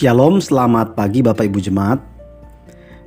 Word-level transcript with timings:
Shalom, 0.00 0.40
selamat 0.40 0.96
pagi 0.96 1.20
Bapak 1.20 1.44
Ibu 1.44 1.60
Jemaat. 1.60 2.00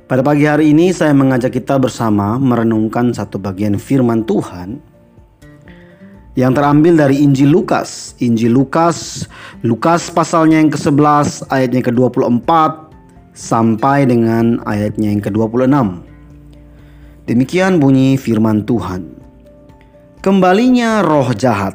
Pada 0.06 0.22
pagi 0.22 0.46
hari 0.46 0.70
ini 0.70 0.94
saya 0.94 1.10
mengajak 1.10 1.58
kita 1.58 1.74
bersama 1.74 2.38
merenungkan 2.38 3.10
satu 3.10 3.34
bagian 3.34 3.82
firman 3.82 4.22
Tuhan 4.22 4.78
yang 6.38 6.54
terambil 6.54 6.94
dari 6.94 7.18
Injil 7.18 7.50
Lukas. 7.50 8.14
Injil 8.22 8.54
Lukas, 8.54 9.26
Lukas 9.66 10.06
pasalnya 10.06 10.62
yang 10.62 10.70
ke-11 10.70 11.50
ayatnya 11.50 11.82
ke-24 11.82 12.50
sampai 13.34 14.06
dengan 14.06 14.62
ayatnya 14.62 15.18
yang 15.18 15.18
ke-26. 15.18 15.74
Demikian 17.26 17.82
bunyi 17.82 18.14
firman 18.14 18.62
Tuhan. 18.62 19.18
Kembalinya 20.22 21.02
roh 21.02 21.34
jahat. 21.34 21.74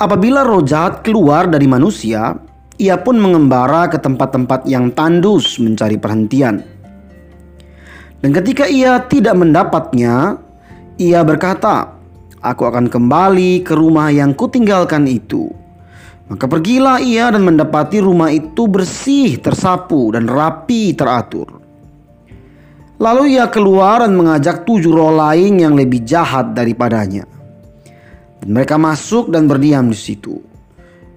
Apabila 0.00 0.48
roh 0.48 0.64
jahat 0.64 1.04
keluar 1.04 1.44
dari 1.44 1.68
manusia, 1.68 2.40
ia 2.82 2.98
pun 2.98 3.14
mengembara 3.14 3.86
ke 3.86 4.02
tempat-tempat 4.02 4.66
yang 4.66 4.90
tandus 4.90 5.62
mencari 5.62 5.94
perhentian. 5.94 6.58
Dan 8.18 8.30
ketika 8.34 8.66
ia 8.66 8.98
tidak 9.06 9.38
mendapatnya, 9.38 10.34
ia 10.98 11.22
berkata, 11.22 11.94
"Aku 12.42 12.66
akan 12.66 12.90
kembali 12.90 13.62
ke 13.62 13.78
rumah 13.78 14.10
yang 14.10 14.34
kutinggalkan 14.34 15.06
itu." 15.06 15.46
Maka 16.26 16.50
pergilah 16.50 16.98
ia 16.98 17.30
dan 17.30 17.46
mendapati 17.46 18.02
rumah 18.02 18.34
itu 18.34 18.66
bersih, 18.66 19.38
tersapu, 19.38 20.10
dan 20.14 20.26
rapi 20.26 20.94
teratur. 20.98 21.62
Lalu 22.98 23.38
ia 23.38 23.50
keluar 23.50 24.06
dan 24.06 24.14
mengajak 24.14 24.62
tujuh 24.62 24.90
roh 24.94 25.10
lain 25.10 25.58
yang 25.58 25.74
lebih 25.74 26.06
jahat 26.06 26.54
daripadanya. 26.54 27.26
Dan 28.38 28.48
mereka 28.54 28.78
masuk 28.78 29.34
dan 29.34 29.50
berdiam 29.50 29.90
di 29.90 29.98
situ 29.98 30.51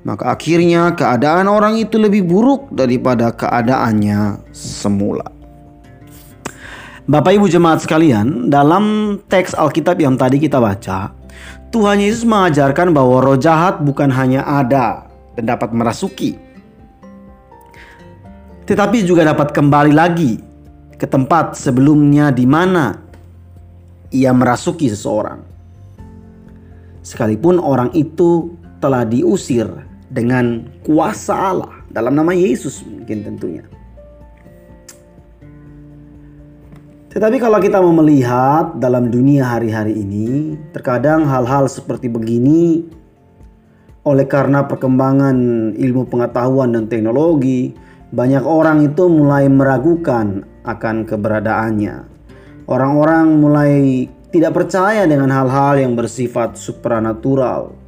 maka 0.05 0.37
akhirnya 0.37 0.93
keadaan 0.93 1.49
orang 1.49 1.81
itu 1.81 1.97
lebih 1.97 2.29
buruk 2.29 2.69
daripada 2.69 3.33
keadaannya 3.33 4.53
semula. 4.53 5.33
Bapak 7.09 7.37
Ibu 7.37 7.49
jemaat 7.49 7.81
sekalian, 7.81 8.53
dalam 8.53 9.17
teks 9.25 9.57
Alkitab 9.57 9.97
yang 9.97 10.13
tadi 10.17 10.37
kita 10.37 10.61
baca, 10.61 11.09
Tuhan 11.73 12.01
Yesus 12.01 12.25
mengajarkan 12.25 12.93
bahwa 12.93 13.21
roh 13.21 13.37
jahat 13.37 13.81
bukan 13.81 14.13
hanya 14.13 14.45
ada 14.45 15.09
dan 15.33 15.49
dapat 15.49 15.73
merasuki, 15.73 16.37
tetapi 18.69 19.05
juga 19.05 19.25
dapat 19.25 19.53
kembali 19.53 19.93
lagi 19.93 20.41
ke 20.97 21.05
tempat 21.05 21.57
sebelumnya 21.57 22.29
di 22.29 22.45
mana 22.45 22.93
ia 24.09 24.33
merasuki 24.33 24.89
seseorang. 24.89 25.41
Sekalipun 27.05 27.61
orang 27.61 27.93
itu 27.93 28.57
telah 28.81 29.05
diusir 29.05 29.94
dengan 30.15 30.63
kuasa 30.87 31.35
Allah 31.35 31.75
dalam 31.91 32.15
nama 32.15 32.31
Yesus 32.31 32.87
mungkin 32.87 33.27
tentunya. 33.27 33.67
Tetapi 37.11 37.39
kalau 37.39 37.59
kita 37.63 37.79
mau 37.79 37.95
melihat 37.95 38.75
dalam 38.75 39.07
dunia 39.07 39.47
hari-hari 39.47 39.95
ini, 39.95 40.59
terkadang 40.75 41.23
hal-hal 41.23 41.67
seperti 41.71 42.11
begini 42.11 42.83
oleh 44.03 44.27
karena 44.27 44.67
perkembangan 44.67 45.35
ilmu 45.79 46.11
pengetahuan 46.11 46.75
dan 46.75 46.91
teknologi, 46.91 47.71
banyak 48.11 48.43
orang 48.43 48.83
itu 48.83 49.07
mulai 49.07 49.47
meragukan 49.47 50.43
akan 50.67 51.07
keberadaannya. 51.07 52.03
Orang-orang 52.67 53.39
mulai 53.39 54.05
tidak 54.35 54.51
percaya 54.51 55.07
dengan 55.07 55.31
hal-hal 55.31 55.79
yang 55.79 55.95
bersifat 55.95 56.59
supranatural 56.59 57.84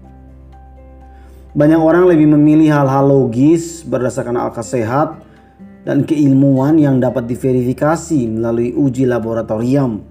banyak 1.57 1.81
orang 1.81 2.05
lebih 2.05 2.37
memilih 2.37 2.69
hal-hal 2.69 3.09
logis 3.09 3.81
berdasarkan 3.81 4.37
akal 4.37 4.61
sehat 4.61 5.17
dan 5.81 6.05
keilmuan 6.05 6.77
yang 6.77 7.01
dapat 7.01 7.25
diverifikasi 7.25 8.29
melalui 8.29 8.77
uji 8.77 9.09
laboratorium 9.09 10.05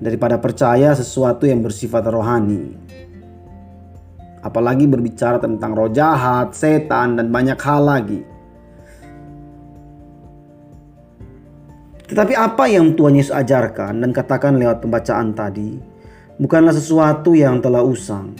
daripada 0.00 0.40
percaya 0.40 0.96
sesuatu 0.96 1.44
yang 1.44 1.60
bersifat 1.60 2.00
rohani. 2.08 2.72
Apalagi 4.40 4.88
berbicara 4.88 5.36
tentang 5.36 5.76
roh 5.76 5.92
jahat, 5.92 6.56
setan, 6.56 7.20
dan 7.20 7.28
banyak 7.28 7.58
hal 7.60 7.84
lagi. 7.84 8.24
Tetapi 12.08 12.32
apa 12.32 12.64
yang 12.72 12.96
Tuhan 12.96 13.20
Yesus 13.20 13.36
ajarkan 13.36 14.00
dan 14.00 14.16
katakan 14.16 14.56
lewat 14.56 14.80
pembacaan 14.80 15.36
tadi 15.36 15.76
bukanlah 16.40 16.72
sesuatu 16.72 17.36
yang 17.36 17.60
telah 17.60 17.84
usang, 17.84 18.32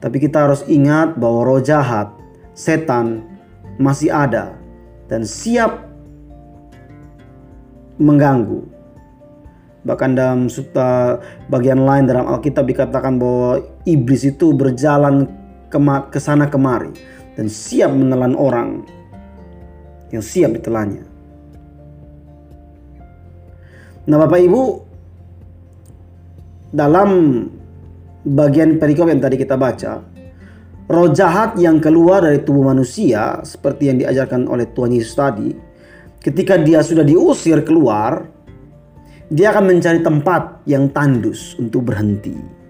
tapi 0.00 0.16
kita 0.16 0.48
harus 0.48 0.64
ingat 0.64 1.20
bahwa 1.20 1.44
roh 1.44 1.60
jahat, 1.60 2.08
setan 2.56 3.20
masih 3.76 4.08
ada 4.08 4.56
dan 5.12 5.28
siap 5.28 5.84
mengganggu. 8.00 8.64
Bahkan 9.84 10.10
dalam 10.16 10.48
sutta 10.48 11.20
bagian 11.52 11.84
lain 11.84 12.08
dalam 12.08 12.28
Alkitab 12.28 12.68
dikatakan 12.68 13.20
bahwa 13.20 13.60
iblis 13.84 14.24
itu 14.28 14.52
berjalan 14.52 15.28
ke 16.08 16.18
sana 16.20 16.48
kemari 16.48 16.92
dan 17.36 17.48
siap 17.48 17.92
menelan 17.92 18.36
orang 18.36 18.84
yang 20.12 20.24
siap 20.24 20.52
ditelannya. 20.56 21.04
Nah, 24.08 24.16
Bapak 24.16 24.40
Ibu, 24.42 24.62
dalam 26.72 27.10
bagian 28.24 28.76
perikop 28.76 29.08
yang 29.08 29.20
tadi 29.22 29.36
kita 29.40 29.56
baca, 29.56 30.04
roh 30.90 31.08
jahat 31.14 31.56
yang 31.56 31.78
keluar 31.78 32.24
dari 32.26 32.42
tubuh 32.42 32.68
manusia 32.68 33.40
seperti 33.46 33.88
yang 33.88 34.02
diajarkan 34.02 34.50
oleh 34.50 34.68
Tuhan 34.74 34.92
Yesus 34.92 35.14
tadi, 35.16 35.50
ketika 36.20 36.60
dia 36.60 36.84
sudah 36.84 37.06
diusir 37.06 37.64
keluar, 37.64 38.26
dia 39.30 39.54
akan 39.54 39.70
mencari 39.70 40.02
tempat 40.02 40.66
yang 40.66 40.90
tandus 40.90 41.54
untuk 41.56 41.86
berhenti. 41.86 42.60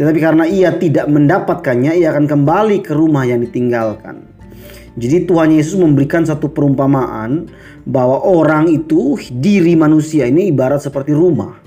Tetapi 0.00 0.16
karena 0.16 0.48
ia 0.48 0.72
tidak 0.80 1.12
mendapatkannya, 1.12 1.92
ia 2.00 2.08
akan 2.08 2.24
kembali 2.24 2.80
ke 2.80 2.96
rumah 2.96 3.28
yang 3.28 3.44
ditinggalkan. 3.44 4.24
Jadi 4.96 5.28
Tuhan 5.28 5.52
Yesus 5.52 5.76
memberikan 5.76 6.24
satu 6.24 6.48
perumpamaan 6.48 7.52
bahwa 7.84 8.24
orang 8.24 8.72
itu 8.72 9.20
diri 9.28 9.76
manusia 9.76 10.24
ini 10.24 10.48
ibarat 10.48 10.80
seperti 10.80 11.12
rumah. 11.12 11.59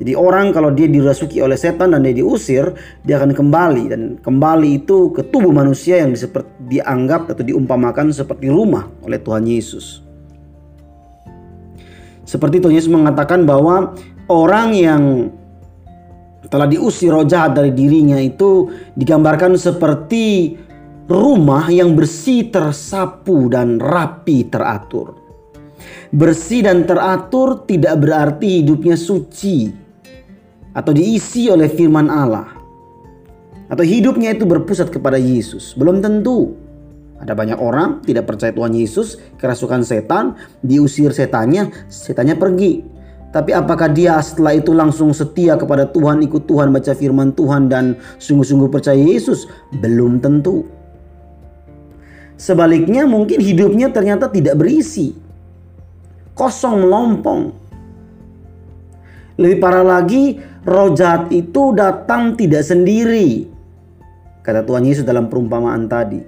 Jadi 0.00 0.16
orang 0.16 0.50
kalau 0.50 0.72
dia 0.72 0.88
dirasuki 0.88 1.38
oleh 1.44 1.54
setan 1.54 1.92
dan 1.92 2.02
dia 2.02 2.16
diusir, 2.16 2.72
dia 3.04 3.20
akan 3.20 3.36
kembali 3.36 3.84
dan 3.92 4.00
kembali 4.18 4.82
itu 4.82 5.12
ke 5.12 5.22
tubuh 5.28 5.52
manusia 5.52 6.00
yang 6.00 6.16
dianggap 6.66 7.28
atau 7.28 7.44
diumpamakan 7.44 8.10
seperti 8.10 8.48
rumah 8.48 8.88
oleh 9.04 9.20
Tuhan 9.20 9.44
Yesus. 9.44 10.00
Seperti 12.24 12.64
Tuhan 12.64 12.74
Yesus 12.74 12.90
mengatakan 12.90 13.44
bahwa 13.44 13.92
orang 14.32 14.68
yang 14.72 15.02
telah 16.48 16.66
diusir 16.66 17.12
roh 17.12 17.28
jahat 17.28 17.54
dari 17.54 17.70
dirinya 17.70 18.16
itu 18.16 18.72
digambarkan 18.96 19.54
seperti 19.54 20.56
rumah 21.06 21.68
yang 21.68 21.92
bersih, 21.92 22.48
tersapu 22.48 23.52
dan 23.52 23.76
rapi 23.76 24.48
teratur. 24.48 25.18
Bersih 26.12 26.64
dan 26.64 26.84
teratur 26.84 27.64
tidak 27.64 28.00
berarti 28.00 28.62
hidupnya 28.62 28.96
suci 29.00 29.81
atau 30.72 30.92
diisi 30.92 31.48
oleh 31.52 31.68
firman 31.68 32.08
Allah 32.08 32.62
atau 33.72 33.84
hidupnya 33.88 34.36
itu 34.36 34.44
berpusat 34.44 34.92
kepada 34.92 35.16
Yesus. 35.16 35.72
Belum 35.72 36.04
tentu. 36.04 36.52
Ada 37.16 37.32
banyak 37.32 37.56
orang 37.56 38.04
tidak 38.04 38.28
percaya 38.28 38.52
Tuhan 38.52 38.76
Yesus, 38.76 39.16
kerasukan 39.40 39.80
setan, 39.80 40.36
diusir 40.60 41.08
setannya, 41.14 41.72
setannya 41.88 42.36
pergi. 42.36 42.84
Tapi 43.32 43.56
apakah 43.56 43.88
dia 43.88 44.20
setelah 44.20 44.60
itu 44.60 44.76
langsung 44.76 45.14
setia 45.16 45.56
kepada 45.56 45.88
Tuhan, 45.88 46.20
ikut 46.20 46.44
Tuhan, 46.44 46.68
baca 46.68 46.92
firman 46.92 47.32
Tuhan 47.32 47.72
dan 47.72 47.96
sungguh-sungguh 48.20 48.68
percaya 48.68 49.00
Yesus? 49.00 49.48
Belum 49.80 50.20
tentu. 50.20 50.68
Sebaliknya 52.36 53.08
mungkin 53.08 53.40
hidupnya 53.40 53.88
ternyata 53.88 54.28
tidak 54.28 54.60
berisi. 54.60 55.16
Kosong 56.36 56.84
melompong. 56.84 57.61
Lebih 59.40 59.58
parah 59.60 59.84
lagi, 59.84 60.36
roh 60.66 60.92
jahat 60.92 61.32
itu 61.32 61.72
datang 61.72 62.36
tidak 62.36 62.64
sendiri. 62.66 63.48
Kata 64.42 64.66
Tuhan 64.66 64.84
Yesus 64.84 65.06
dalam 65.06 65.30
perumpamaan 65.30 65.86
tadi. 65.86 66.20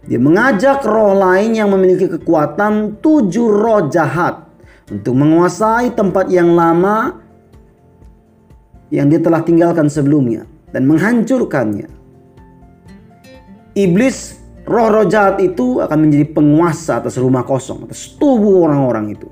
Dia 0.00 0.16
mengajak 0.16 0.80
roh 0.84 1.12
lain 1.12 1.54
yang 1.54 1.68
memiliki 1.70 2.08
kekuatan 2.08 3.00
tujuh 3.04 3.48
roh 3.52 3.88
jahat 3.92 4.48
untuk 4.88 5.14
menguasai 5.14 5.92
tempat 5.92 6.32
yang 6.32 6.56
lama 6.56 7.20
yang 8.90 9.06
dia 9.06 9.22
telah 9.22 9.44
tinggalkan 9.46 9.86
sebelumnya 9.86 10.48
dan 10.74 10.88
menghancurkannya. 10.90 11.86
Iblis, 13.78 14.34
roh-roh 14.66 15.06
jahat 15.06 15.38
itu 15.38 15.78
akan 15.78 16.10
menjadi 16.10 16.26
penguasa 16.34 16.98
atas 16.98 17.14
rumah 17.22 17.46
kosong, 17.46 17.86
atas 17.86 18.18
tubuh 18.18 18.66
orang-orang 18.66 19.14
itu. 19.14 19.30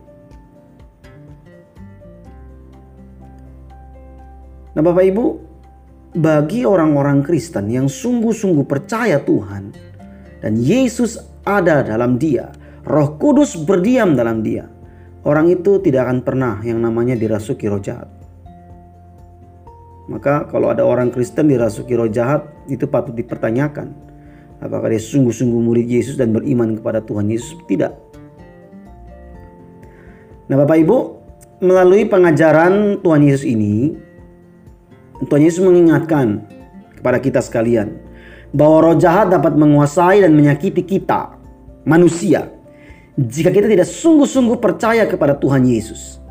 Nah 4.78 4.86
Bapak 4.86 5.10
Ibu, 5.10 5.26
bagi 6.22 6.62
orang-orang 6.62 7.26
Kristen 7.26 7.66
yang 7.66 7.90
sungguh-sungguh 7.90 8.62
percaya 8.62 9.18
Tuhan 9.18 9.74
dan 10.38 10.54
Yesus 10.54 11.18
ada 11.42 11.82
dalam 11.82 12.14
dia, 12.14 12.54
Roh 12.86 13.18
Kudus 13.18 13.58
berdiam 13.58 14.14
dalam 14.14 14.46
dia, 14.46 14.70
orang 15.26 15.50
itu 15.50 15.82
tidak 15.82 16.06
akan 16.06 16.22
pernah 16.22 16.54
yang 16.62 16.78
namanya 16.78 17.18
dirasuki 17.18 17.66
roh 17.66 17.82
jahat. 17.82 18.06
Maka 20.06 20.46
kalau 20.46 20.70
ada 20.70 20.86
orang 20.86 21.10
Kristen 21.10 21.50
dirasuki 21.50 21.98
roh 21.98 22.06
jahat 22.06 22.46
itu 22.70 22.86
patut 22.86 23.18
dipertanyakan. 23.18 23.90
Apakah 24.62 24.94
dia 24.94 25.02
sungguh-sungguh 25.02 25.58
murid 25.58 25.90
Yesus 25.90 26.14
dan 26.14 26.30
beriman 26.30 26.78
kepada 26.78 27.02
Tuhan 27.02 27.26
Yesus? 27.26 27.58
Tidak. 27.66 27.92
Nah 30.46 30.54
Bapak 30.54 30.78
Ibu, 30.86 30.98
melalui 31.66 32.06
pengajaran 32.06 33.02
Tuhan 33.02 33.26
Yesus 33.26 33.42
ini, 33.42 34.06
Tuhan 35.26 35.42
Yesus 35.42 35.62
mengingatkan 35.66 36.46
kepada 36.94 37.18
kita 37.18 37.42
sekalian 37.42 37.98
bahwa 38.54 38.92
roh 38.92 38.96
jahat 38.96 39.34
dapat 39.34 39.58
menguasai 39.58 40.22
dan 40.22 40.32
menyakiti 40.32 40.86
kita, 40.86 41.34
manusia, 41.82 42.46
jika 43.18 43.50
kita 43.50 43.66
tidak 43.66 43.88
sungguh-sungguh 43.90 44.62
percaya 44.62 45.02
kepada 45.10 45.34
Tuhan 45.34 45.66
Yesus. 45.66 46.22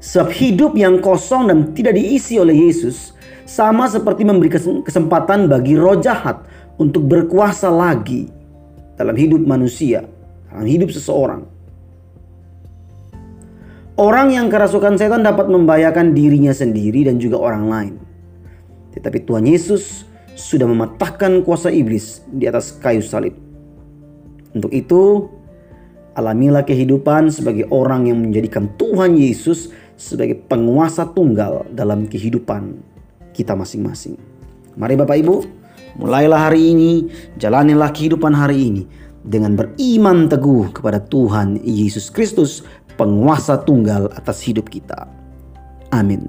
Sebab 0.00 0.32
hidup 0.32 0.72
yang 0.80 1.04
kosong 1.04 1.52
dan 1.52 1.76
tidak 1.76 1.92
diisi 1.92 2.40
oleh 2.40 2.56
Yesus 2.56 3.12
sama 3.44 3.84
seperti 3.84 4.24
memberi 4.24 4.48
kesempatan 4.80 5.44
bagi 5.44 5.76
roh 5.76 6.00
jahat 6.00 6.40
untuk 6.80 7.04
berkuasa 7.04 7.68
lagi 7.68 8.32
dalam 8.96 9.12
hidup 9.12 9.44
manusia, 9.44 10.08
dalam 10.48 10.64
hidup 10.64 10.88
seseorang. 10.88 11.44
Orang 14.00 14.32
yang 14.32 14.48
kerasukan 14.48 14.96
setan 14.96 15.20
dapat 15.20 15.52
membahayakan 15.52 16.16
dirinya 16.16 16.56
sendiri 16.56 17.04
dan 17.04 17.20
juga 17.20 17.36
orang 17.36 17.64
lain. 17.68 17.94
Tetapi 18.96 19.28
Tuhan 19.28 19.44
Yesus 19.44 20.08
sudah 20.32 20.64
mematahkan 20.64 21.44
kuasa 21.44 21.68
iblis 21.68 22.24
di 22.32 22.48
atas 22.48 22.72
kayu 22.80 23.04
salib. 23.04 23.36
Untuk 24.56 24.72
itu, 24.72 25.28
alamilah 26.16 26.64
kehidupan 26.64 27.28
sebagai 27.28 27.68
orang 27.68 28.08
yang 28.08 28.24
menjadikan 28.24 28.72
Tuhan 28.80 29.20
Yesus 29.20 29.68
sebagai 30.00 30.40
penguasa 30.48 31.04
tunggal 31.04 31.68
dalam 31.68 32.08
kehidupan 32.08 32.80
kita 33.36 33.52
masing-masing. 33.52 34.16
Mari 34.80 34.96
Bapak 34.96 35.20
Ibu, 35.20 35.36
mulailah 36.00 36.48
hari 36.48 36.72
ini, 36.72 37.12
jalanilah 37.36 37.92
kehidupan 37.92 38.32
hari 38.32 38.64
ini 38.64 38.82
dengan 39.20 39.52
beriman 39.52 40.32
teguh 40.32 40.72
kepada 40.72 40.96
Tuhan 41.04 41.60
Yesus 41.60 42.08
Kristus, 42.08 42.64
penguasa 43.00 43.56
tunggal 43.56 44.12
atas 44.12 44.44
hidup 44.44 44.68
kita. 44.68 45.08
Amin. 45.88 46.28